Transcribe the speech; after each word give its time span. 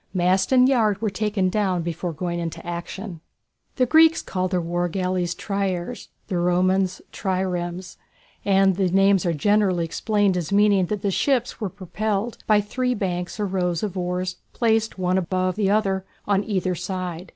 Mast 0.15 0.51
and 0.51 0.67
yard 0.67 0.99
were 0.99 1.11
taken 1.11 1.47
down 1.49 1.83
before 1.83 2.11
going 2.11 2.39
into 2.39 2.65
action. 2.65 3.21
The 3.75 3.85
Greeks 3.85 4.23
called 4.23 4.49
their 4.49 4.59
war 4.59 4.89
galleys 4.89 5.35
triêres, 5.35 6.07
the 6.27 6.39
Romans 6.39 7.03
triremes, 7.11 7.97
and 8.43 8.77
these 8.77 8.91
names 8.91 9.27
are 9.27 9.31
generally 9.33 9.85
explained 9.85 10.37
as 10.37 10.51
meaning 10.51 10.87
that 10.87 11.03
the 11.03 11.11
ships 11.11 11.61
were 11.61 11.69
propelled 11.69 12.39
by 12.47 12.61
three 12.61 12.95
banks 12.95 13.39
or 13.39 13.45
rows 13.45 13.83
of 13.83 13.95
oars 13.95 14.37
placed 14.53 14.97
one 14.97 15.19
above 15.19 15.55
the 15.55 15.69
other 15.69 16.03
on 16.25 16.43
either 16.45 16.73
side. 16.73 17.29